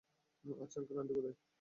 [0.45, 1.35] আচ্ছা, আংকেল-আন্টি কোথায়?